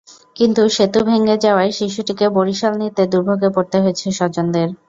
[0.35, 4.67] কিন্তু সেতু ভেঙে যাওয়ায় শিশুটিকে বরিশাল নিতে দুর্ভোগে পড়তে হয়েছে স্বজনদের।